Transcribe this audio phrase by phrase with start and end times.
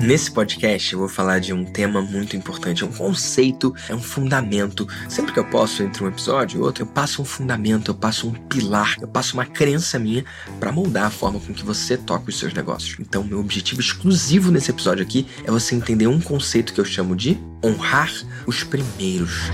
[0.00, 4.00] Nesse podcast eu vou falar de um tema muito importante, é um conceito, é um
[4.00, 4.88] fundamento.
[5.10, 8.26] Sempre que eu posso, entre um episódio e outro, eu passo um fundamento, eu passo
[8.26, 10.24] um pilar, eu passo uma crença minha
[10.58, 12.98] para moldar a forma com que você toca os seus negócios.
[12.98, 17.14] Então, meu objetivo exclusivo nesse episódio aqui é você entender um conceito que eu chamo
[17.14, 18.10] de honrar
[18.46, 19.50] os primeiros.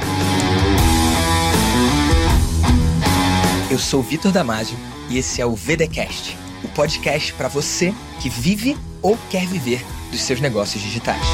[3.68, 4.78] Eu sou Vitor Damasio
[5.10, 7.92] e esse é o VDcast, o podcast para você
[8.22, 8.76] que vive
[9.07, 11.24] ou quer viver dos seus negócios digitais.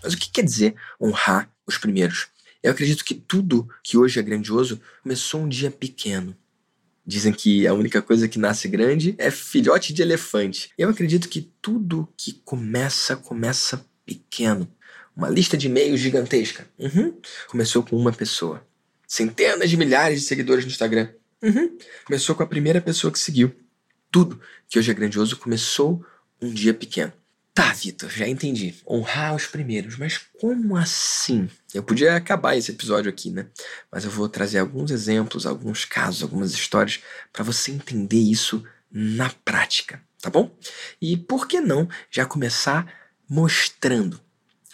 [0.00, 2.28] Mas o que quer dizer honrar os primeiros?
[2.62, 6.36] Eu acredito que tudo que hoje é grandioso começou um dia pequeno.
[7.04, 10.70] Dizem que a única coisa que nasce grande é filhote de elefante.
[10.78, 14.72] Eu acredito que tudo que começa, começa pequeno.
[15.16, 16.68] Uma lista de e-mails gigantesca.
[16.78, 17.18] Uhum.
[17.48, 18.64] Começou com uma pessoa.
[19.08, 21.08] Centenas de milhares de seguidores no Instagram.
[21.42, 21.76] Uhum.
[22.04, 23.52] Começou com a primeira pessoa que seguiu
[24.12, 26.04] tudo que hoje é grandioso começou
[26.40, 27.12] um dia pequeno.
[27.54, 28.74] Tá, Vitor, já entendi.
[28.88, 31.50] Honrar os primeiros, mas como assim?
[31.74, 33.46] Eu podia acabar esse episódio aqui, né?
[33.90, 37.00] Mas eu vou trazer alguns exemplos, alguns casos, algumas histórias
[37.32, 40.54] para você entender isso na prática, tá bom?
[41.00, 42.90] E por que não já começar
[43.28, 44.18] mostrando?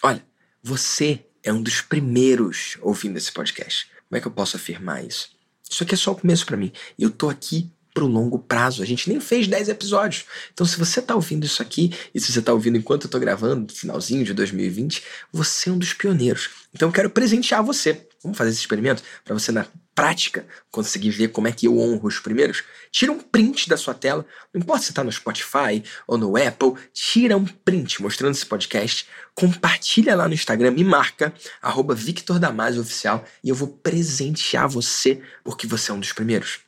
[0.03, 0.25] Olha,
[0.63, 3.91] você é um dos primeiros ouvindo esse podcast.
[4.09, 5.31] Como é que eu posso afirmar isso?
[5.69, 6.73] Isso aqui é só o começo para mim.
[6.97, 8.81] Eu tô aqui para o longo prazo.
[8.81, 10.25] A gente nem fez 10 episódios.
[10.55, 13.21] Então, se você está ouvindo isso aqui, e se você está ouvindo enquanto eu estou
[13.21, 16.51] gravando, finalzinho de 2020, você é um dos pioneiros.
[16.73, 18.07] Então, eu quero presentear você.
[18.23, 22.07] Vamos fazer esse experimento para você, na prática, conseguir ver como é que eu honro
[22.07, 22.63] os primeiros?
[22.93, 24.25] Tira um print da sua tela,
[24.55, 29.09] não importa se está no Spotify ou no Apple, tira um print mostrando esse podcast,
[29.35, 35.21] compartilha lá no Instagram, me marca, arroba Victor Damasio Oficial, e eu vou presentear você
[35.43, 36.61] porque você é um dos primeiros.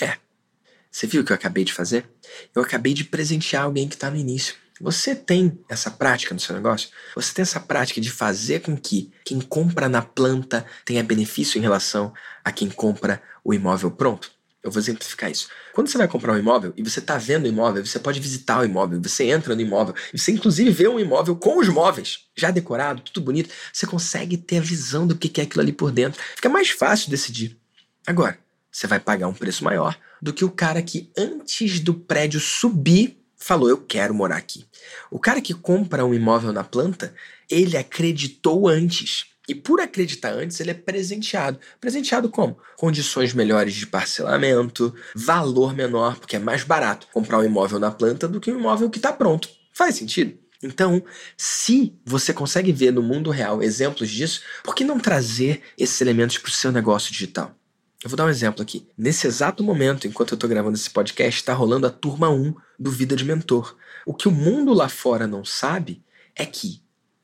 [0.00, 0.16] É,
[0.94, 2.08] você viu o que eu acabei de fazer?
[2.54, 4.54] Eu acabei de presentear alguém que está no início.
[4.80, 6.88] Você tem essa prática no seu negócio?
[7.16, 11.62] Você tem essa prática de fazer com que quem compra na planta tenha benefício em
[11.62, 12.14] relação
[12.44, 14.30] a quem compra o imóvel pronto?
[14.62, 15.48] Eu vou exemplificar isso.
[15.72, 18.60] Quando você vai comprar um imóvel e você está vendo o imóvel, você pode visitar
[18.60, 22.52] o imóvel, você entra no imóvel você inclusive vê um imóvel com os móveis já
[22.52, 23.52] decorado, tudo bonito.
[23.72, 26.22] Você consegue ter a visão do que é aquilo ali por dentro.
[26.36, 27.58] Fica mais fácil decidir.
[28.06, 28.38] Agora,
[28.70, 33.18] você vai pagar um preço maior do que o cara que antes do prédio subir
[33.36, 34.64] falou eu quero morar aqui.
[35.10, 37.14] O cara que compra um imóvel na planta,
[37.50, 39.26] ele acreditou antes.
[39.46, 41.60] E por acreditar antes, ele é presenteado.
[41.78, 42.56] Presenteado como?
[42.78, 48.26] Condições melhores de parcelamento, valor menor, porque é mais barato comprar um imóvel na planta
[48.26, 49.50] do que um imóvel que está pronto.
[49.74, 50.38] Faz sentido?
[50.62, 51.04] Então,
[51.36, 56.38] se você consegue ver no mundo real exemplos disso, por que não trazer esses elementos
[56.38, 57.54] para o seu negócio digital?
[58.04, 58.86] Eu vou dar um exemplo aqui.
[58.98, 62.90] Nesse exato momento, enquanto eu estou gravando esse podcast, está rolando a turma 1 do
[62.90, 63.74] Vida de Mentor.
[64.04, 66.04] O que o mundo lá fora não sabe
[66.36, 66.82] é que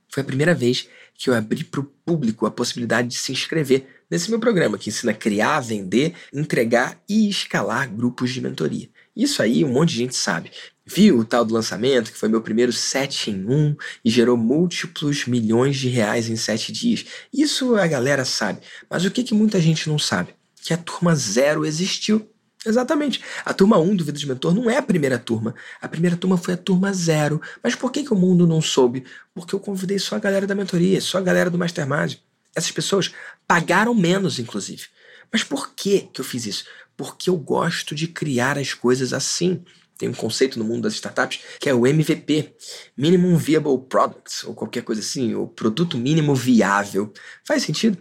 [0.08, 3.86] foi a primeira vez que eu abri para o público a possibilidade de se inscrever
[4.10, 8.88] nesse meu programa que ensina a criar, vender, entregar e escalar grupos de mentoria.
[9.14, 10.50] Isso aí um monte de gente sabe.
[10.86, 15.26] Viu o tal do lançamento, que foi meu primeiro 7 em 1 e gerou múltiplos
[15.26, 17.04] milhões de reais em 7 dias.
[17.30, 18.60] Isso a galera sabe.
[18.88, 20.39] Mas o que, que muita gente não sabe?
[20.62, 22.28] Que a turma zero existiu.
[22.64, 23.22] Exatamente.
[23.44, 25.54] A turma 1 um do Vida de Mentor não é a primeira turma.
[25.80, 27.40] A primeira turma foi a turma zero.
[27.62, 29.04] Mas por que, que o mundo não soube?
[29.34, 32.16] Porque eu convidei só a galera da mentoria, só a galera do Mastermind.
[32.54, 33.12] Essas pessoas
[33.46, 34.84] pagaram menos, inclusive.
[35.32, 36.64] Mas por que, que eu fiz isso?
[36.96, 39.64] Porque eu gosto de criar as coisas assim.
[40.00, 42.54] Tem um conceito no mundo das startups que é o MVP,
[42.96, 47.12] Minimum Viable Products, ou qualquer coisa assim, o produto mínimo viável.
[47.46, 47.98] Faz sentido?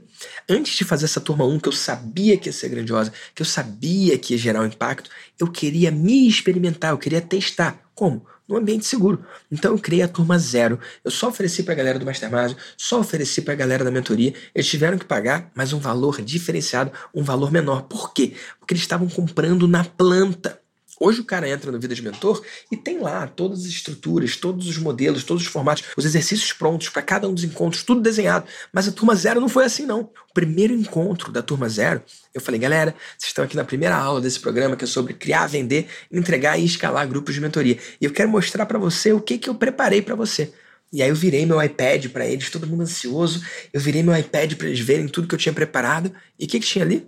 [0.47, 3.45] Antes de fazer essa turma 1, que eu sabia que ia ser grandiosa, que eu
[3.45, 7.77] sabia que ia gerar um impacto, eu queria me experimentar, eu queria testar.
[7.93, 8.25] Como?
[8.47, 9.25] No ambiente seguro.
[9.51, 10.79] Então eu criei a turma zero.
[11.03, 14.33] Eu só ofereci para a galera do Mastermind, só ofereci para a galera da mentoria.
[14.55, 17.81] Eles tiveram que pagar, mas um valor diferenciado, um valor menor.
[17.83, 18.35] Por quê?
[18.57, 20.61] Porque eles estavam comprando na planta.
[20.99, 24.68] Hoje o cara entra no Vida de Mentor e tem lá todas as estruturas, todos
[24.68, 28.45] os modelos, todos os formatos, os exercícios prontos para cada um dos encontros, tudo desenhado.
[28.74, 30.01] Mas a turma zero não foi assim, não.
[30.29, 32.03] O primeiro encontro da turma zero,
[32.33, 35.47] eu falei, galera, vocês estão aqui na primeira aula desse programa que é sobre criar,
[35.47, 37.77] vender, entregar e escalar grupos de mentoria.
[38.01, 40.51] E eu quero mostrar para você o que, que eu preparei para você.
[40.91, 43.41] E aí eu virei meu iPad para eles, todo mundo ansioso.
[43.71, 46.12] Eu virei meu iPad para eles verem tudo que eu tinha preparado.
[46.38, 47.07] E o que, que tinha ali?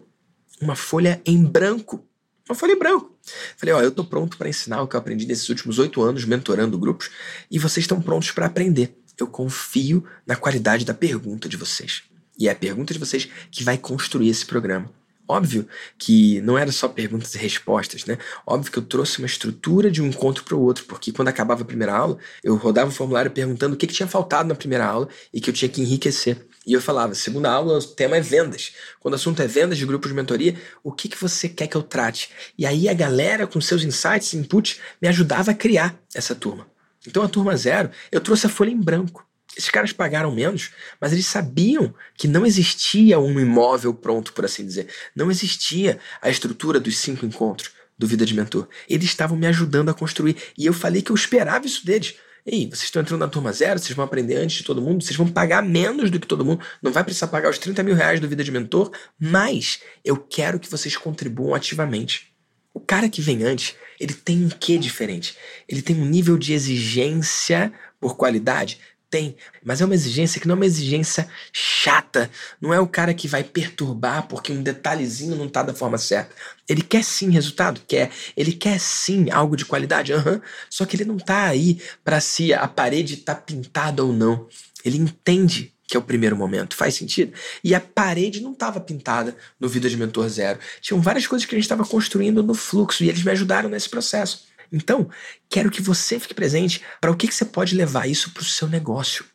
[0.61, 2.07] Uma folha em branco
[2.55, 3.15] folha em branco.
[3.57, 6.25] Falei, ó, eu tô pronto para ensinar o que eu aprendi nesses últimos oito anos
[6.25, 7.09] mentorando grupos
[7.49, 8.95] e vocês estão prontos para aprender.
[9.17, 12.03] Eu confio na qualidade da pergunta de vocês.
[12.37, 14.91] E é a pergunta de vocês que vai construir esse programa.
[15.27, 15.65] Óbvio
[15.97, 18.17] que não era só perguntas e respostas, né?
[18.45, 21.61] Óbvio que eu trouxe uma estrutura de um encontro para o outro, porque quando acabava
[21.61, 24.85] a primeira aula, eu rodava o formulário perguntando o que, que tinha faltado na primeira
[24.85, 26.45] aula e que eu tinha que enriquecer.
[26.71, 28.71] E eu falava, segunda aula, o tema é vendas.
[29.01, 31.75] Quando o assunto é vendas de grupos de mentoria, o que, que você quer que
[31.75, 32.29] eu trate?
[32.57, 36.65] E aí a galera, com seus insights, inputs, me ajudava a criar essa turma.
[37.05, 39.27] Então a turma zero, eu trouxe a folha em branco.
[39.53, 44.65] Esses caras pagaram menos, mas eles sabiam que não existia um imóvel pronto, por assim
[44.65, 44.87] dizer.
[45.13, 48.69] Não existia a estrutura dos cinco encontros do Vida de Mentor.
[48.87, 50.37] Eles estavam me ajudando a construir.
[50.57, 52.15] E eu falei que eu esperava isso deles.
[52.45, 55.15] Ei, vocês estão entrando na turma zero, vocês vão aprender antes de todo mundo, vocês
[55.15, 58.19] vão pagar menos do que todo mundo, não vai precisar pagar os 30 mil reais
[58.19, 62.33] do Vida de Mentor, mas eu quero que vocês contribuam ativamente.
[62.73, 65.37] O cara que vem antes, ele tem um quê diferente?
[65.67, 68.79] Ele tem um nível de exigência por qualidade
[69.11, 72.31] tem, mas é uma exigência que não é uma exigência chata.
[72.61, 76.33] Não é o cara que vai perturbar porque um detalhezinho não tá da forma certa.
[76.67, 77.81] Ele quer sim resultado?
[77.85, 78.09] Quer.
[78.37, 80.13] Ele quer sim algo de qualidade?
[80.13, 80.39] Uhum.
[80.69, 84.47] Só que ele não tá aí para se a parede tá pintada ou não.
[84.85, 86.77] Ele entende que é o primeiro momento.
[86.77, 87.33] Faz sentido?
[87.61, 90.57] E a parede não estava pintada no Vida de Mentor Zero.
[90.79, 93.89] Tinham várias coisas que a gente estava construindo no fluxo e eles me ajudaram nesse
[93.89, 94.45] processo.
[94.71, 95.09] Então,
[95.49, 98.45] quero que você fique presente para o que, que você pode levar isso para o
[98.45, 99.25] seu negócio.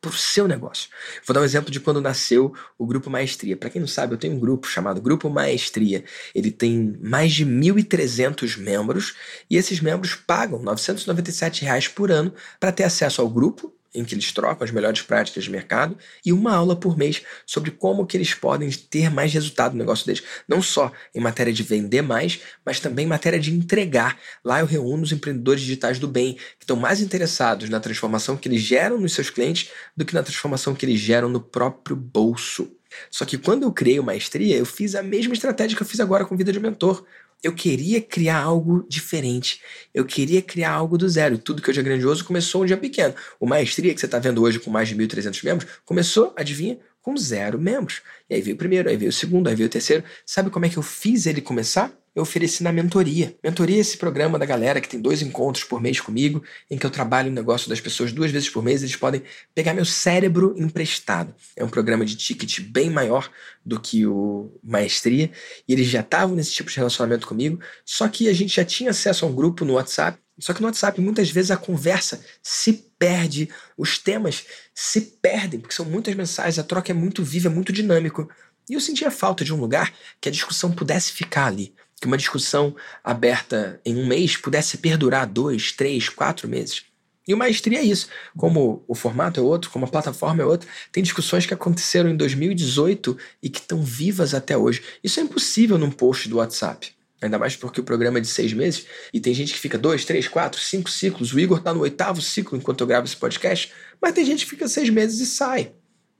[0.00, 0.90] Para o seu negócio.
[1.26, 3.56] Vou dar um exemplo de quando nasceu o Grupo Maestria.
[3.56, 6.04] Para quem não sabe, eu tenho um grupo chamado Grupo Maestria.
[6.34, 9.14] Ele tem mais de 1.300 membros
[9.50, 14.14] e esses membros pagam 997 reais por ano para ter acesso ao grupo em que
[14.14, 18.16] eles trocam as melhores práticas de mercado e uma aula por mês sobre como que
[18.16, 22.40] eles podem ter mais resultado no negócio deles, não só em matéria de vender mais,
[22.64, 24.18] mas também em matéria de entregar.
[24.44, 28.48] Lá eu reúno os empreendedores digitais do bem, que estão mais interessados na transformação que
[28.48, 32.70] eles geram nos seus clientes do que na transformação que eles geram no próprio bolso.
[33.10, 36.00] Só que quando eu criei o Maestria, eu fiz a mesma estratégia que eu fiz
[36.00, 37.04] agora com Vida de Mentor
[37.42, 39.60] eu queria criar algo diferente.
[39.94, 41.38] Eu queria criar algo do zero.
[41.38, 43.14] Tudo que hoje é grandioso começou um dia pequeno.
[43.38, 47.16] O Maestria, que você está vendo hoje com mais de 1.300 membros, começou, adivinha, com
[47.16, 48.02] zero membros.
[48.28, 50.02] E aí veio o primeiro, aí veio o segundo, aí veio o terceiro.
[50.26, 51.96] Sabe como é que eu fiz ele começar?
[52.16, 53.36] eu ofereci na mentoria.
[53.44, 56.86] Mentoria é esse programa da galera que tem dois encontros por mês comigo, em que
[56.86, 59.22] eu trabalho o negócio das pessoas duas vezes por mês, eles podem
[59.54, 61.34] pegar meu cérebro emprestado.
[61.54, 63.30] É um programa de ticket bem maior
[63.62, 65.30] do que o Maestria,
[65.68, 68.92] e eles já estavam nesse tipo de relacionamento comigo, só que a gente já tinha
[68.92, 72.72] acesso a um grupo no WhatsApp, só que no WhatsApp muitas vezes a conversa se
[72.98, 74.44] perde, os temas
[74.74, 78.28] se perdem, porque são muitas mensagens, a troca é muito viva, é muito dinâmico.
[78.68, 82.16] E eu sentia falta de um lugar que a discussão pudesse ficar ali que uma
[82.16, 86.84] discussão aberta em um mês pudesse perdurar dois, três, quatro meses.
[87.26, 88.08] E o Maestria é isso.
[88.36, 92.16] Como o formato é outro, como a plataforma é outra, tem discussões que aconteceram em
[92.16, 94.82] 2018 e que estão vivas até hoje.
[95.02, 96.94] Isso é impossível num post do WhatsApp.
[97.20, 100.04] Ainda mais porque o programa é de seis meses e tem gente que fica dois,
[100.04, 101.32] três, quatro, cinco ciclos.
[101.32, 104.50] O Igor está no oitavo ciclo enquanto eu gravo esse podcast, mas tem gente que
[104.50, 105.72] fica seis meses e sai.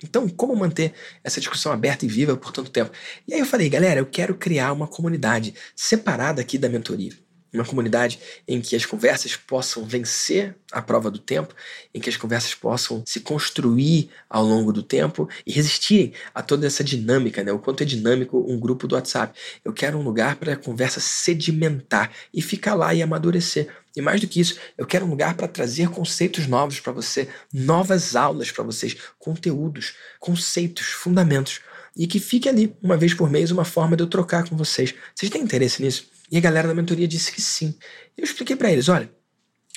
[0.02, 0.92] Então, como manter
[1.24, 2.90] essa discussão aberta e viva por tanto tempo?
[3.26, 7.12] E aí eu falei, galera, eu quero criar uma comunidade separada aqui da mentoria.
[7.56, 11.54] Uma comunidade em que as conversas possam vencer a prova do tempo,
[11.94, 16.66] em que as conversas possam se construir ao longo do tempo e resistirem a toda
[16.66, 17.52] essa dinâmica, né?
[17.52, 19.38] O quanto é dinâmico um grupo do WhatsApp.
[19.64, 23.68] Eu quero um lugar para a conversa sedimentar e ficar lá e amadurecer.
[23.96, 27.28] E mais do que isso, eu quero um lugar para trazer conceitos novos para você,
[27.50, 31.60] novas aulas para vocês, conteúdos, conceitos, fundamentos.
[31.96, 34.94] E que fique ali, uma vez por mês, uma forma de eu trocar com vocês.
[35.14, 36.10] Vocês têm interesse nisso?
[36.30, 37.74] E a galera da mentoria disse que sim.
[38.16, 39.10] E eu expliquei para eles: olha,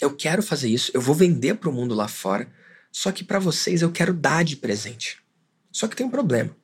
[0.02, 2.50] eu quero fazer isso, eu vou vender para o mundo lá fora,
[2.92, 5.18] só que para vocês eu quero dar de presente.
[5.72, 6.56] Só que tem um problema.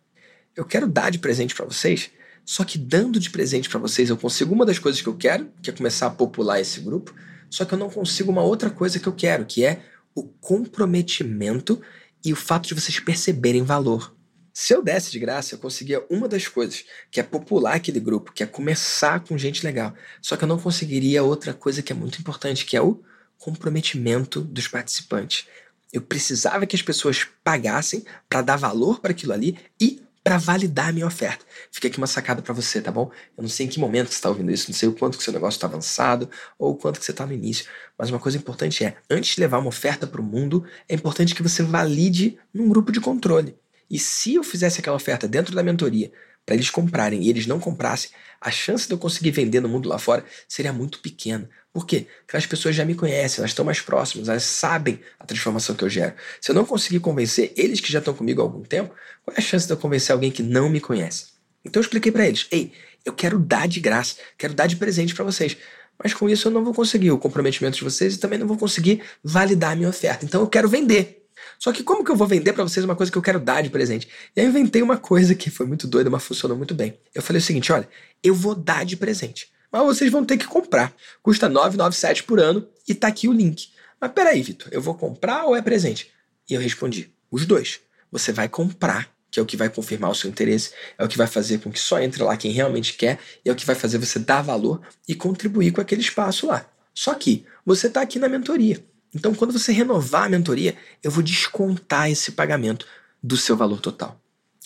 [0.56, 2.10] Eu quero dar de presente para vocês,
[2.46, 5.52] só que dando de presente para vocês eu consigo uma das coisas que eu quero,
[5.62, 7.14] que é começar a popular esse grupo,
[7.50, 9.84] só que eu não consigo uma outra coisa que eu quero, que é
[10.16, 11.82] o comprometimento
[12.24, 14.15] e o fato de vocês perceberem valor.
[14.58, 18.32] Se eu desse de graça, eu conseguia uma das coisas, que é popular aquele grupo,
[18.32, 19.94] que é começar com gente legal.
[20.22, 23.04] Só que eu não conseguiria outra coisa que é muito importante, que é o
[23.38, 25.46] comprometimento dos participantes.
[25.92, 30.88] Eu precisava que as pessoas pagassem para dar valor para aquilo ali e para validar
[30.88, 31.44] a minha oferta.
[31.70, 33.12] Fica aqui uma sacada para você, tá bom?
[33.38, 35.24] Eu não sei em que momento você está ouvindo isso, não sei o quanto que
[35.26, 37.66] seu negócio está avançado ou o quanto que você está no início,
[37.98, 41.36] mas uma coisa importante é, antes de levar uma oferta para o mundo, é importante
[41.36, 43.54] que você valide num grupo de controle.
[43.90, 46.12] E se eu fizesse aquela oferta dentro da mentoria
[46.46, 49.90] para eles comprarem e eles não comprassem, a chance de eu conseguir vender no mundo
[49.90, 51.50] lá fora seria muito pequena.
[51.74, 52.08] Por quê?
[52.26, 55.84] Porque as pessoas já me conhecem, elas estão mais próximas, elas sabem a transformação que
[55.84, 56.14] eu gero.
[56.40, 59.40] Se eu não conseguir convencer eles que já estão comigo há algum tempo, qual é
[59.40, 61.28] a chance de eu convencer alguém que não me conhece?
[61.66, 62.72] Então eu expliquei para eles: ei,
[63.04, 65.58] eu quero dar de graça, quero dar de presente para vocês.
[66.02, 68.58] Mas com isso eu não vou conseguir o comprometimento de vocês e também não vou
[68.58, 70.24] conseguir validar a minha oferta.
[70.24, 71.25] Então eu quero vender.
[71.60, 73.62] Só que como que eu vou vender para vocês uma coisa que eu quero dar
[73.62, 74.08] de presente?
[74.36, 76.98] E aí eu inventei uma coisa que foi muito doida, mas funcionou muito bem.
[77.14, 77.88] Eu falei o seguinte, olha,
[78.24, 80.94] eu vou dar de presente, mas vocês vão ter que comprar.
[81.22, 83.70] Custa 997 por ano e tá aqui o link.
[84.00, 86.12] Mas peraí, Vitor, eu vou comprar ou é presente?
[86.50, 87.80] E eu respondi, os dois.
[88.12, 91.18] Você vai comprar que é o que vai confirmar o seu interesse, é o que
[91.18, 93.76] vai fazer com que só entre lá quem realmente quer, e é o que vai
[93.76, 96.66] fazer você dar valor e contribuir com aquele espaço lá.
[96.94, 98.82] Só que você está aqui na mentoria.
[99.16, 102.86] Então, quando você renovar a mentoria, eu vou descontar esse pagamento
[103.24, 104.20] do seu valor total.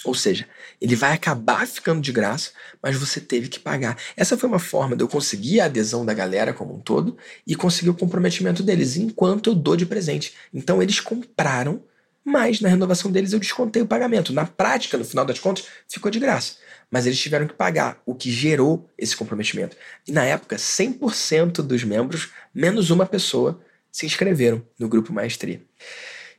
[0.03, 0.47] Ou seja,
[0.81, 2.51] ele vai acabar ficando de graça,
[2.81, 3.97] mas você teve que pagar.
[4.17, 7.55] Essa foi uma forma de eu conseguir a adesão da galera como um todo e
[7.55, 10.33] conseguir o comprometimento deles enquanto eu dou de presente.
[10.53, 11.83] Então, eles compraram
[12.29, 14.31] mas na renovação deles eu descontei o pagamento.
[14.31, 16.55] Na prática, no final das contas, ficou de graça.
[16.91, 19.75] Mas eles tiveram que pagar, o que gerou esse comprometimento.
[20.07, 23.59] E na época, 100% dos membros, menos uma pessoa,
[23.91, 25.61] se inscreveram no grupo Maestria.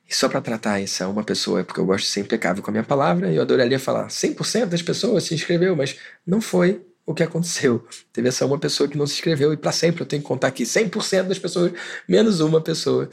[0.09, 2.73] E só para tratar essa uma pessoa, porque eu gosto de ser impecável com a
[2.73, 7.23] minha palavra, eu adoraria falar 100% das pessoas se inscreveu, mas não foi o que
[7.23, 7.87] aconteceu.
[8.13, 10.49] Teve essa uma pessoa que não se inscreveu e para sempre eu tenho que contar
[10.49, 11.73] aqui 100% das pessoas,
[12.09, 13.09] menos uma pessoa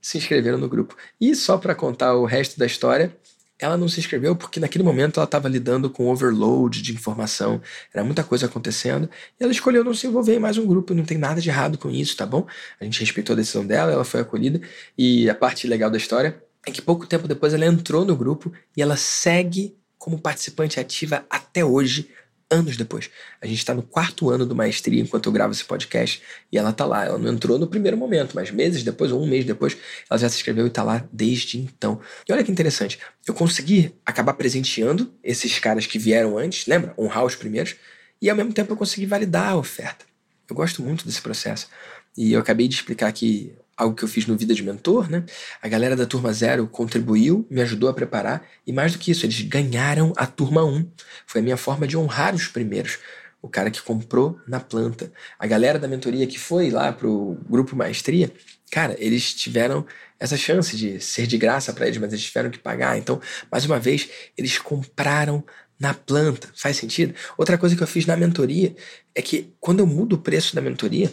[0.00, 0.96] se inscreveram no grupo.
[1.20, 3.14] E só para contar o resto da história,
[3.58, 7.60] ela não se inscreveu porque naquele momento ela estava lidando com overload de informação,
[7.92, 11.04] era muita coisa acontecendo, e ela escolheu não se envolver em mais um grupo, não
[11.04, 12.46] tem nada de errado com isso, tá bom?
[12.80, 14.60] A gente respeitou a decisão dela, ela foi acolhida,
[14.96, 18.52] e a parte legal da história é que pouco tempo depois ela entrou no grupo
[18.76, 22.08] e ela segue como participante ativa até hoje,
[22.50, 23.10] anos depois.
[23.40, 26.72] A gente está no quarto ano do maestria enquanto eu gravo esse podcast e ela
[26.72, 27.04] tá lá.
[27.04, 29.76] Ela não entrou no primeiro momento, mas meses depois, ou um mês depois,
[30.10, 32.00] ela já se inscreveu e tá lá desde então.
[32.28, 36.94] E olha que interessante, eu consegui acabar presenteando esses caras que vieram antes, lembra?
[36.98, 37.76] Honrar os primeiros,
[38.20, 40.04] e ao mesmo tempo eu consegui validar a oferta.
[40.48, 41.68] Eu gosto muito desse processo.
[42.16, 45.24] E eu acabei de explicar aqui algo que eu fiz no Vida de Mentor, né?
[45.62, 49.24] A galera da turma zero contribuiu, me ajudou a preparar, e mais do que isso,
[49.24, 50.90] eles ganharam a turma 1.
[51.26, 52.98] Foi a minha forma de honrar os primeiros.
[53.40, 55.12] O cara que comprou na planta.
[55.38, 58.32] A galera da mentoria que foi lá pro grupo Maestria,
[58.68, 59.86] cara, eles tiveram
[60.18, 62.98] essa chance de ser de graça para eles, mas eles tiveram que pagar.
[62.98, 63.20] Então,
[63.50, 65.44] mais uma vez, eles compraram
[65.78, 66.48] na planta.
[66.56, 67.14] Faz sentido?
[67.36, 68.74] Outra coisa que eu fiz na mentoria
[69.14, 71.12] é que quando eu mudo o preço da mentoria,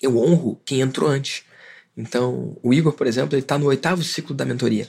[0.00, 1.42] eu honro quem entrou antes.
[1.96, 4.88] Então, o Igor, por exemplo, ele está no oitavo ciclo da mentoria.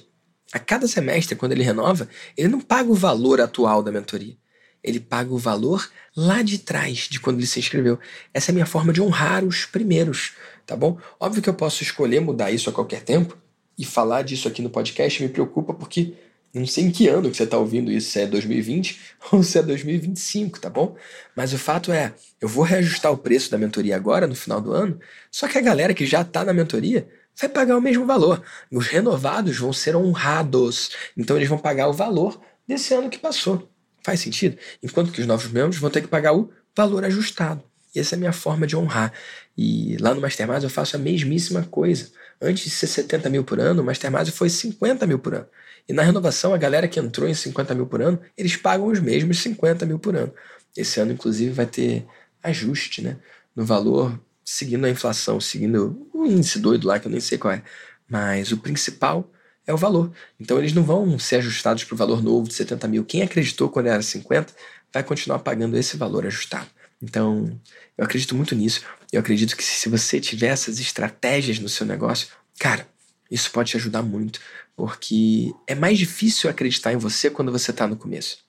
[0.52, 4.36] A cada semestre, quando ele renova, ele não paga o valor atual da mentoria.
[4.84, 8.00] Ele paga o valor lá de trás, de quando ele se inscreveu.
[8.34, 10.34] Essa é a minha forma de honrar os primeiros,
[10.66, 10.98] tá bom?
[11.20, 13.38] Óbvio que eu posso escolher mudar isso a qualquer tempo
[13.78, 16.14] e falar disso aqui no podcast me preocupa porque
[16.58, 19.00] não sei em que ano que você está ouvindo isso, se é 2020
[19.32, 20.96] ou se é 2025, tá bom?
[21.36, 24.72] Mas o fato é, eu vou reajustar o preço da mentoria agora, no final do
[24.72, 25.00] ano,
[25.32, 27.08] só que a galera que já está na mentoria
[27.40, 28.44] vai pagar o mesmo valor.
[28.72, 33.70] Os renovados vão ser honrados, então eles vão pagar o valor desse ano que passou.
[34.04, 34.58] Faz sentido?
[34.82, 37.64] Enquanto que os novos membros vão ter que pagar o valor ajustado.
[37.94, 39.12] E essa é a minha forma de honrar.
[39.58, 42.12] E lá no Mastermind eu faço a mesmíssima coisa.
[42.42, 45.48] Antes de ser 70 mil por ano, o Mastermind foi 50 mil por ano.
[45.88, 49.00] E na renovação, a galera que entrou em 50 mil por ano, eles pagam os
[49.00, 50.34] mesmos 50 mil por ano.
[50.75, 52.06] Esse ano, inclusive, vai ter
[52.44, 53.17] ajuste né,
[53.56, 57.53] no valor, seguindo a inflação, seguindo o índice doido lá, que eu nem sei qual
[57.53, 57.63] é.
[58.10, 59.29] Mas o principal
[59.65, 60.12] é o valor.
[60.39, 63.06] Então eles não vão ser ajustados para o valor novo de 70 mil.
[63.06, 64.53] Quem acreditou quando era 50
[64.94, 66.67] vai continuar pagando esse valor ajustado.
[67.01, 67.60] Então,
[67.98, 68.82] eu acredito muito nisso.
[69.12, 72.88] Eu acredito que se você tiver essas estratégias no seu negócio, cara,
[73.29, 74.39] isso pode te ajudar muito,
[74.75, 78.39] porque é mais difícil acreditar em você quando você está no começo.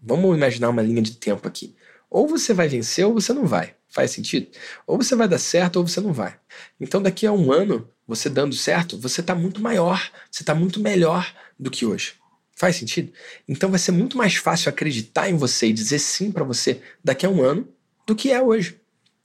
[0.00, 1.74] Vamos imaginar uma linha de tempo aqui.
[2.10, 3.74] Ou você vai vencer ou você não vai.
[3.88, 4.48] Faz sentido?
[4.86, 6.36] Ou você vai dar certo ou você não vai.
[6.80, 10.80] Então, daqui a um ano, você dando certo, você está muito maior, você está muito
[10.80, 12.14] melhor do que hoje.
[12.54, 13.12] Faz sentido?
[13.48, 17.24] Então, vai ser muito mais fácil acreditar em você e dizer sim para você daqui
[17.24, 17.68] a um ano
[18.06, 18.80] do que é hoje.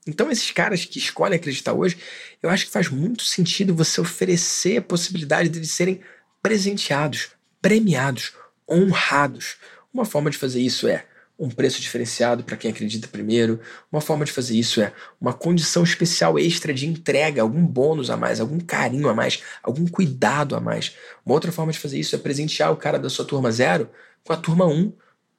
[0.08, 1.98] Então, esses caras que escolhem acreditar hoje,
[2.42, 6.00] eu acho que faz muito sentido você oferecer a possibilidade de eles serem
[6.42, 7.28] presenteados,
[7.60, 8.32] premiados,
[8.66, 9.56] honrados.
[9.92, 11.04] Uma forma de fazer isso é
[11.38, 13.60] um preço diferenciado para quem acredita primeiro.
[13.92, 18.16] Uma forma de fazer isso é uma condição especial extra de entrega, algum bônus a
[18.16, 20.96] mais, algum carinho a mais, algum cuidado a mais.
[21.24, 23.90] Uma outra forma de fazer isso é presentear o cara da sua turma zero
[24.24, 24.92] com a turma 1, um,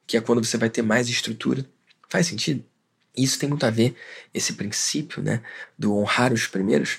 [0.06, 1.66] que é quando você vai ter mais estrutura.
[2.08, 2.64] Faz sentido?
[3.16, 3.94] Isso tem muito a ver,
[4.32, 5.42] esse princípio né,
[5.78, 6.98] do honrar os primeiros,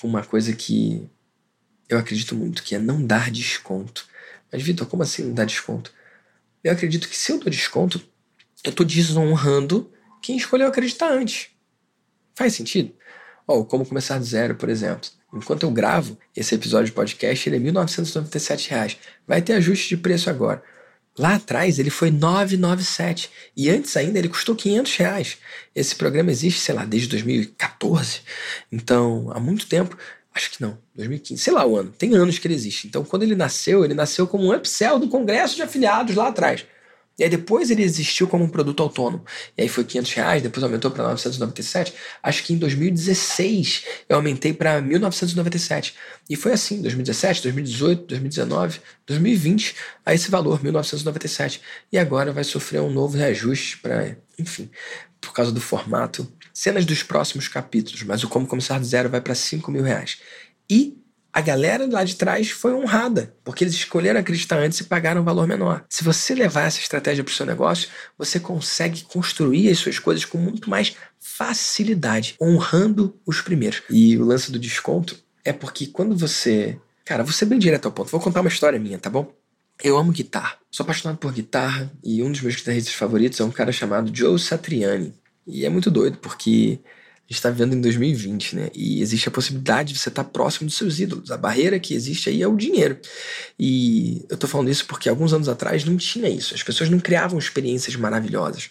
[0.00, 1.08] com uma coisa que
[1.88, 4.06] eu acredito muito, que é não dar desconto.
[4.50, 5.92] Mas, Vitor, como assim não dar desconto?
[6.62, 8.00] Eu acredito que se eu dou desconto,
[8.64, 9.90] eu tô desonrando
[10.22, 11.48] quem escolheu acreditar antes.
[12.34, 12.94] Faz sentido?
[13.46, 15.08] Ó, oh, como começar do zero, por exemplo.
[15.32, 18.98] Enquanto eu gravo esse episódio de podcast, ele é R$ 1.997.
[19.26, 20.62] Vai ter ajuste de preço agora.
[21.18, 25.38] Lá atrás ele foi 997 e antes ainda ele custou 500 reais.
[25.74, 28.20] Esse programa existe, sei lá, desde 2014.
[28.70, 29.96] Então, há muito tempo,
[30.34, 32.86] acho que não, 2015, sei lá o ano, tem anos que ele existe.
[32.86, 36.64] Então, quando ele nasceu, ele nasceu como um upsell do Congresso de Afiliados lá atrás.
[37.20, 39.22] E aí depois ele existiu como um produto autônomo.
[39.56, 41.92] E aí foi 500 reais, depois aumentou para 997.
[42.22, 45.94] Acho que em 2016 eu aumentei para 1997.
[46.30, 51.60] E foi assim, 2017, 2018, 2019, 2020, a esse valor, 1997.
[51.92, 54.70] E agora vai sofrer um novo reajuste para, enfim,
[55.20, 56.26] por causa do formato.
[56.54, 60.18] Cenas dos próximos capítulos, mas o Como Começar do Zero vai para 5 mil reais.
[60.70, 60.99] E
[61.32, 65.24] a galera lá de trás foi honrada, porque eles escolheram acreditar antes e pagaram um
[65.24, 65.84] valor menor.
[65.88, 70.24] Se você levar essa estratégia para o seu negócio, você consegue construir as suas coisas
[70.24, 73.82] com muito mais facilidade, honrando os primeiros.
[73.88, 76.78] E o lance do desconto é porque quando você.
[77.04, 78.10] Cara, vou ser bem direto ao ponto.
[78.10, 79.32] Vou contar uma história minha, tá bom?
[79.82, 80.56] Eu amo guitarra.
[80.70, 84.38] Sou apaixonado por guitarra e um dos meus guitarristas favoritos é um cara chamado Joe
[84.38, 85.14] Satriani.
[85.46, 86.80] E é muito doido porque
[87.30, 88.70] gente está vivendo em 2020, né?
[88.74, 91.30] E existe a possibilidade de você estar tá próximo dos seus ídolos.
[91.30, 92.98] A barreira que existe aí é o dinheiro.
[93.56, 96.52] E eu tô falando isso porque alguns anos atrás não tinha isso.
[96.54, 98.68] As pessoas não criavam experiências maravilhosas.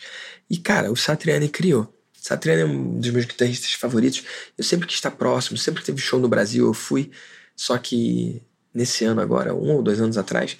[0.49, 1.87] E, cara, o Satriani criou.
[2.13, 4.23] Satriani é um dos meus guitarristas favoritos.
[4.57, 7.11] Eu sempre quis estar próximo, sempre que teve show no Brasil eu fui.
[7.55, 8.41] Só que
[8.73, 10.57] nesse ano agora, um ou dois anos atrás,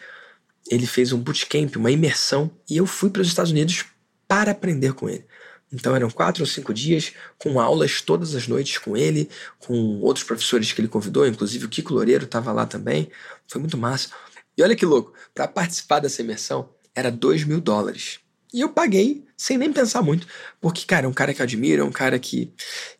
[0.71, 3.85] ele fez um bootcamp, uma imersão, e eu fui para os Estados Unidos
[4.25, 5.25] para aprender com ele.
[5.71, 10.25] Então eram quatro ou cinco dias com aulas todas as noites com ele, com outros
[10.25, 13.09] professores que ele convidou, inclusive o Kiko Loureiro estava lá também.
[13.47, 14.09] Foi muito massa.
[14.57, 18.19] E olha que louco, para participar dessa imersão era dois mil dólares.
[18.51, 20.27] E eu paguei sem nem pensar muito,
[20.59, 22.51] porque, cara, é um cara que eu admiro, é um cara que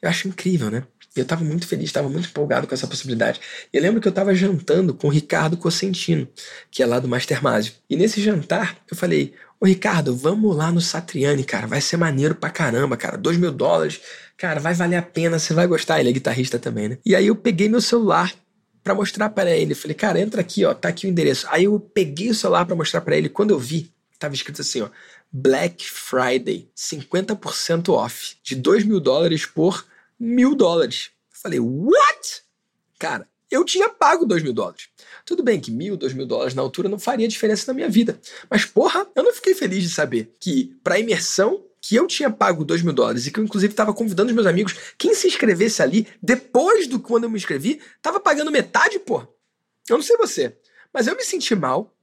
[0.02, 0.84] eu acho incrível, né?
[1.20, 3.40] Eu estava muito feliz, estava muito empolgado com essa possibilidade.
[3.72, 6.28] E eu lembro que eu estava jantando com o Ricardo Cosentino,
[6.72, 7.74] que é lá do Mastermásio.
[7.90, 11.68] E nesse jantar, eu falei: Ô Ricardo, vamos lá no Satriani, cara.
[11.68, 13.18] Vai ser maneiro pra caramba, cara.
[13.18, 14.00] Dois mil dólares.
[14.38, 16.00] Cara, vai valer a pena, você vai gostar.
[16.00, 16.98] Ele é guitarrista também, né?
[17.06, 18.34] E aí eu peguei meu celular
[18.82, 19.76] para mostrar para ele.
[19.76, 21.46] Falei, cara, entra aqui, ó, tá aqui o endereço.
[21.50, 23.28] Aí eu peguei o celular para mostrar para ele.
[23.28, 24.90] Quando eu vi, tava escrito assim, ó,
[25.30, 29.86] Black Friday, 50% off, de dois mil dólares por
[30.18, 31.12] mil dólares.
[31.42, 32.44] Falei, what?
[32.98, 34.90] Cara, eu tinha pago dois mil dólares.
[35.26, 38.20] Tudo bem que mil, dois mil dólares na altura não faria diferença na minha vida.
[38.50, 42.66] Mas, porra, eu não fiquei feliz de saber que, para imersão, que eu tinha pago
[42.66, 45.82] dois mil dólares e que eu, inclusive, estava convidando os meus amigos, quem se inscrevesse
[45.82, 49.22] ali, depois do quando eu me inscrevi, estava pagando metade, pô.
[49.90, 50.58] Eu não sei você,
[50.94, 51.96] mas eu me senti mal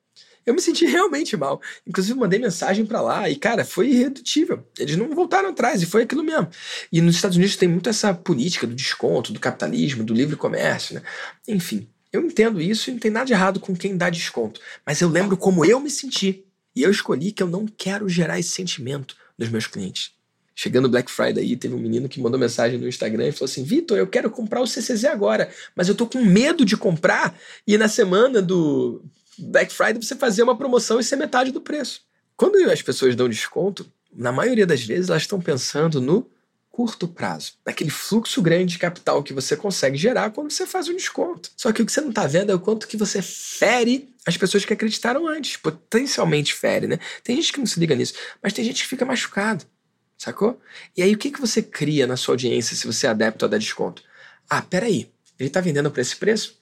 [0.47, 1.61] eu me senti realmente mal.
[1.85, 4.65] Inclusive, mandei mensagem para lá e, cara, foi irredutível.
[4.79, 6.49] Eles não voltaram atrás e foi aquilo mesmo.
[6.93, 10.95] E nos Estados Unidos tem muito essa política do desconto, do capitalismo, do livre comércio,
[10.95, 11.03] né?
[11.49, 14.61] Enfim, eu entendo isso e não tem nada de errado com quem dá desconto.
[14.87, 16.45] Mas eu lembro como eu me senti.
[16.77, 20.13] E eu escolhi que eu não quero gerar esse sentimento nos meus clientes.
[20.55, 23.63] Chegando Black Friday aí, teve um menino que mandou mensagem no Instagram e falou assim:
[23.63, 27.77] Vitor, eu quero comprar o CCZ agora, mas eu tô com medo de comprar e
[27.77, 29.03] na semana do
[29.39, 32.03] Black Friday você fazer uma promoção e ser metade do preço.
[32.37, 36.31] Quando as pessoas dão desconto, na maioria das vezes elas estão pensando no
[36.77, 40.95] curto prazo, naquele fluxo grande de capital que você consegue gerar quando você faz um
[40.95, 41.51] desconto.
[41.57, 44.37] Só que o que você não está vendo é o quanto que você fere as
[44.37, 46.99] pessoas que acreditaram antes, potencialmente fere, né?
[47.25, 49.65] Tem gente que não se liga nisso, mas tem gente que fica machucado,
[50.19, 50.61] sacou?
[50.95, 53.49] E aí o que, que você cria na sua audiência se você é adepto a
[53.49, 54.03] dar desconto?
[54.51, 56.56] Ah, peraí, ele está vendendo por esse preço?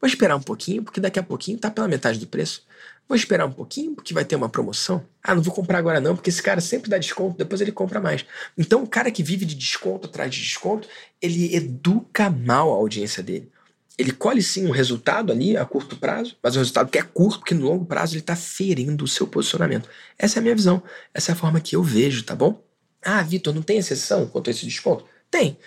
[0.00, 2.62] Vou esperar um pouquinho, porque daqui a pouquinho tá pela metade do preço.
[3.08, 5.04] Vou esperar um pouquinho, porque vai ter uma promoção.
[5.22, 8.00] Ah, não vou comprar agora não, porque esse cara sempre dá desconto, depois ele compra
[8.00, 8.24] mais.
[8.56, 10.88] Então, o cara que vive de desconto atrás de desconto,
[11.20, 13.50] ele educa mal a audiência dele.
[13.96, 17.40] Ele colhe sim um resultado ali a curto prazo, mas um resultado que é curto,
[17.40, 19.88] porque no longo prazo ele está ferindo o seu posicionamento.
[20.18, 22.64] Essa é a minha visão, essa é a forma que eu vejo, tá bom?
[23.02, 25.04] Ah, Vitor, não tem exceção quanto a esse desconto?
[25.30, 25.58] Tem.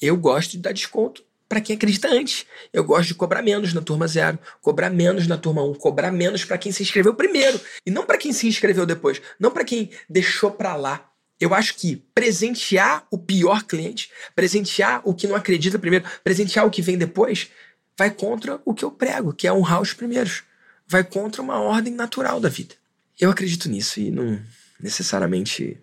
[0.00, 2.46] Eu gosto de dar desconto para quem acredita antes.
[2.72, 6.10] Eu gosto de cobrar menos na turma zero, cobrar menos na turma 1, um, cobrar
[6.10, 9.64] menos para quem se inscreveu primeiro e não para quem se inscreveu depois, não para
[9.64, 11.10] quem deixou para lá.
[11.38, 16.70] Eu acho que presentear o pior cliente, presentear o que não acredita primeiro, presentear o
[16.70, 17.50] que vem depois,
[17.96, 20.44] vai contra o que eu prego, que é honrar os primeiros.
[20.88, 22.74] Vai contra uma ordem natural da vida.
[23.20, 24.40] Eu acredito nisso e não
[24.80, 25.78] necessariamente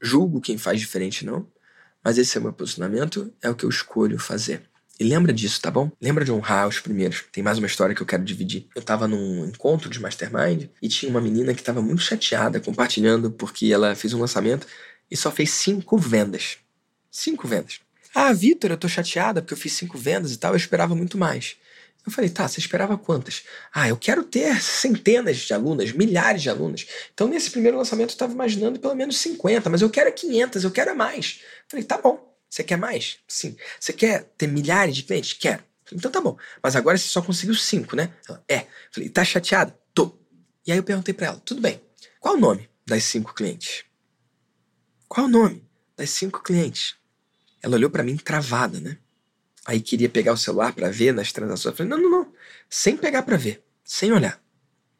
[0.00, 1.46] julgo quem faz diferente, não.
[2.02, 4.62] Mas esse é o meu posicionamento, é o que eu escolho fazer.
[4.98, 5.90] E lembra disso, tá bom?
[6.00, 7.24] Lembra de honrar os primeiros.
[7.32, 8.68] Tem mais uma história que eu quero dividir.
[8.76, 13.30] Eu tava num encontro de mastermind e tinha uma menina que tava muito chateada compartilhando
[13.30, 14.66] porque ela fez um lançamento
[15.10, 16.58] e só fez cinco vendas.
[17.10, 17.80] Cinco vendas.
[18.14, 21.18] Ah, Vitor, eu tô chateada porque eu fiz cinco vendas e tal, eu esperava muito
[21.18, 21.56] mais.
[22.06, 23.42] Eu falei, tá, você esperava quantas?
[23.72, 26.86] Ah, eu quero ter centenas de alunas, milhares de alunas.
[27.12, 30.70] Então, nesse primeiro lançamento, eu estava imaginando pelo menos 50, mas eu quero 500, eu
[30.70, 31.40] quero mais.
[31.40, 33.18] Eu falei, tá bom, você quer mais?
[33.26, 33.56] Sim.
[33.80, 35.32] Você quer ter milhares de clientes?
[35.32, 35.60] Quero.
[35.92, 36.38] Então tá bom.
[36.62, 38.14] Mas agora você só conseguiu cinco, né?
[38.28, 38.66] Ela, é.
[38.92, 39.76] Falei, tá chateada?
[39.92, 40.16] Tô.
[40.64, 41.82] E aí eu perguntei para ela, tudo bem.
[42.20, 43.84] Qual o nome das cinco clientes?
[45.08, 45.64] Qual o nome
[45.96, 46.94] das cinco clientes?
[47.60, 48.98] Ela olhou para mim travada, né?
[49.66, 51.72] Aí queria pegar o celular para ver nas transações.
[51.72, 52.32] Eu falei, não, não, não.
[52.70, 53.64] Sem pegar para ver.
[53.84, 54.40] Sem olhar.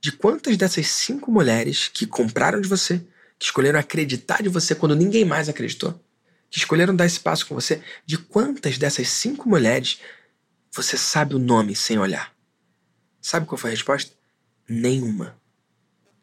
[0.01, 2.99] De quantas dessas cinco mulheres que compraram de você,
[3.39, 6.04] que escolheram acreditar de você quando ninguém mais acreditou,
[6.55, 9.99] que escolheram dar esse passo com você, de quantas dessas cinco mulheres
[10.73, 12.33] você sabe o nome sem olhar?
[13.21, 14.13] Sabe qual foi a resposta?
[14.69, 15.37] Nenhuma.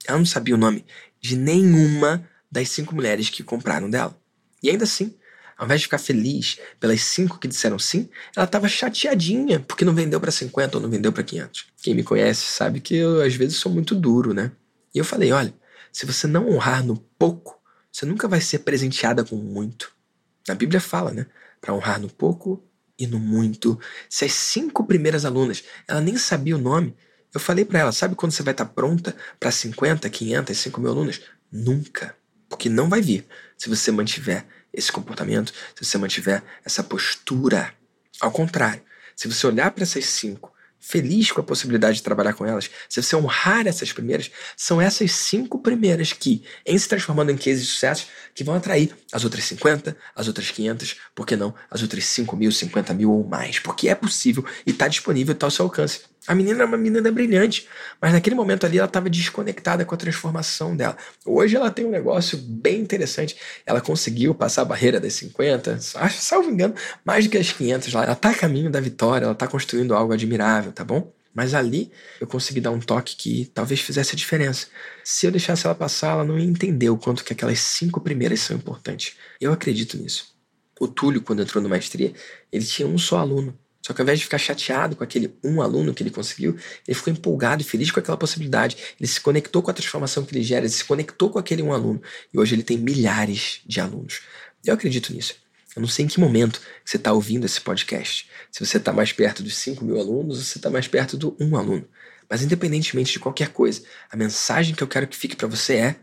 [0.08, 0.86] Ela não sabia o nome
[1.20, 4.18] de nenhuma das cinco mulheres que compraram dela.
[4.64, 5.14] E ainda assim,
[5.58, 9.94] ao invés de ficar feliz pelas cinco que disseram sim, ela estava chateadinha porque não
[9.94, 11.74] vendeu para 50 ou não vendeu para 500.
[11.82, 14.54] Quem me conhece sabe que eu às vezes sou muito duro, né?
[14.96, 15.54] E eu falei: olha,
[15.92, 17.60] se você não honrar no pouco,
[17.92, 20.00] você nunca vai ser presenteada com muito.
[20.48, 21.26] A Bíblia fala, né?
[21.60, 22.64] Para honrar no pouco
[22.98, 23.80] e no muito.
[24.10, 26.96] Se as cinco primeiras alunas, ela nem sabia o nome,
[27.34, 30.82] eu falei para ela: sabe quando você vai estar tá pronta para 50, 500, 5
[30.82, 31.22] mil alunos?
[31.52, 32.16] Nunca.
[32.50, 33.26] Porque não vai vir
[33.58, 37.74] se você mantiver esse comportamento, se você mantiver essa postura.
[38.20, 38.82] Ao contrário,
[39.16, 43.02] se você olhar para essas cinco feliz com a possibilidade de trabalhar com elas, se
[43.02, 47.72] você honrar essas primeiras, são essas cinco primeiras que, em se transformando em cases de
[47.72, 52.04] sucesso, que vão atrair as outras 50, as outras 500, por que não as outras
[52.06, 55.66] 5 mil, 50 mil ou mais, porque é possível e está disponível está ao seu
[55.66, 56.11] alcance.
[56.28, 57.68] A menina é uma menina brilhante,
[58.00, 60.96] mas naquele momento ali ela estava desconectada com a transformação dela.
[61.26, 63.36] Hoje ela tem um negócio bem interessante.
[63.66, 67.94] Ela conseguiu passar a barreira das 50, acho, salvo engano, mais do que as 500
[67.94, 68.04] lá.
[68.04, 71.12] Ela está a caminho da vitória, ela está construindo algo admirável, tá bom?
[71.34, 74.68] Mas ali eu consegui dar um toque que talvez fizesse a diferença.
[75.04, 78.42] Se eu deixasse ela passar, ela não ia entender o quanto que aquelas cinco primeiras
[78.42, 79.16] são importantes.
[79.40, 80.36] Eu acredito nisso.
[80.80, 82.14] O Túlio, quando entrou no maestria,
[82.52, 83.58] ele tinha um só aluno.
[83.82, 86.56] Só que ao invés de ficar chateado com aquele um aluno que ele conseguiu,
[86.88, 88.78] ele ficou empolgado e feliz com aquela possibilidade.
[89.00, 91.74] Ele se conectou com a transformação que ele gera, ele se conectou com aquele um
[91.74, 92.02] aluno.
[92.34, 94.22] E hoje ele tem milhares de alunos.
[94.64, 95.36] Eu acredito nisso.
[95.76, 98.30] Eu não sei em que momento você está ouvindo esse podcast.
[98.52, 101.18] Se você está mais perto dos 5 mil alunos ou se você está mais perto
[101.18, 101.88] do um aluno.
[102.30, 105.96] Mas independentemente de qualquer coisa, a mensagem que eu quero que fique para você é: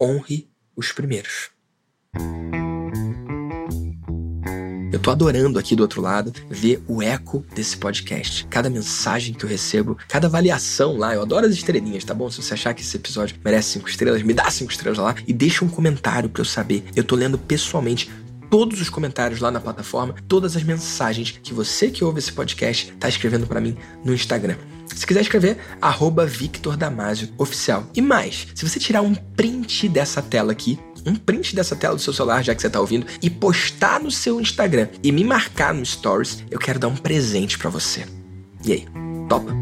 [0.00, 1.50] honre os primeiros.
[4.98, 8.44] Eu tô adorando aqui do outro lado ver o eco desse podcast.
[8.50, 12.28] Cada mensagem que eu recebo, cada avaliação lá, eu adoro as estrelinhas, tá bom?
[12.28, 15.32] Se você achar que esse episódio merece cinco estrelas, me dá cinco estrelas lá e
[15.32, 16.82] deixa um comentário para eu saber.
[16.96, 18.10] Eu tô lendo pessoalmente
[18.50, 22.92] todos os comentários lá na plataforma, todas as mensagens que você que ouve esse podcast
[22.98, 24.56] tá escrevendo para mim no Instagram.
[24.98, 27.88] Se quiser escrever, arroba Victor Damasio Oficial.
[27.94, 30.76] E mais, se você tirar um print dessa tela aqui,
[31.08, 34.10] um print dessa tela do seu celular, já que você está ouvindo, e postar no
[34.10, 38.06] seu Instagram e me marcar no Stories, eu quero dar um presente para você.
[38.64, 38.86] E aí,
[39.28, 39.52] topa?